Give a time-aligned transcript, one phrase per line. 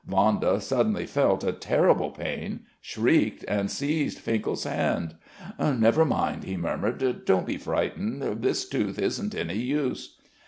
[0.03, 5.13] Vanda suddenly felt a terrible pain, shrieked and seized Finkel's hand....
[5.59, 7.23] "Never mind...." he murmured.
[7.23, 8.23] "Don't be frightened....
[8.41, 10.17] This tooth isn't any use."